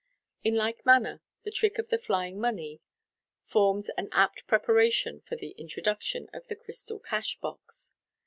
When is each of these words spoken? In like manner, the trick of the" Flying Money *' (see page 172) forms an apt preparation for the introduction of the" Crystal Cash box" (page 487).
In 0.43 0.55
like 0.55 0.83
manner, 0.83 1.21
the 1.43 1.51
trick 1.51 1.77
of 1.77 1.89
the" 1.89 1.97
Flying 1.99 2.39
Money 2.39 2.81
*' 3.11 3.45
(see 3.45 3.49
page 3.53 3.53
172) 3.53 3.53
forms 3.53 3.89
an 3.99 4.09
apt 4.11 4.47
preparation 4.47 5.21
for 5.21 5.35
the 5.35 5.51
introduction 5.59 6.27
of 6.33 6.47
the" 6.47 6.55
Crystal 6.65 6.97
Cash 6.97 7.37
box" 7.39 7.89
(page 7.89 7.99
487). 7.99 7.99